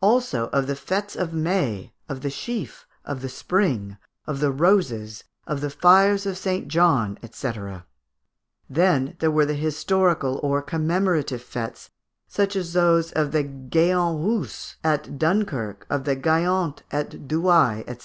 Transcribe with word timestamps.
Also 0.00 0.48
of 0.48 0.66
the 0.66 0.74
fêtes 0.74 1.14
of 1.14 1.32
May, 1.32 1.92
of 2.08 2.22
the 2.22 2.28
sheaf, 2.28 2.88
of 3.04 3.22
the 3.22 3.28
spring, 3.28 3.98
of 4.26 4.40
the 4.40 4.50
roses, 4.50 5.22
of 5.46 5.60
the 5.60 5.70
fires 5.70 6.26
of 6.26 6.36
St. 6.36 6.66
John, 6.66 7.16
&c. 7.30 7.52
Then 8.68 9.14
there 9.20 9.30
were 9.30 9.46
the 9.46 9.54
historical 9.54 10.40
or 10.42 10.60
commemorative 10.60 11.44
fêtes, 11.44 11.90
such 12.26 12.56
as 12.56 12.72
those 12.72 13.12
of 13.12 13.30
the 13.30 13.44
Géant 13.44 14.24
Reuss 14.26 14.74
at 14.82 15.20
Dunkerque, 15.20 15.86
of 15.88 16.02
the 16.02 16.16
Gayant 16.16 16.82
at 16.90 17.28
Douai, 17.28 17.84
&c. 17.88 17.98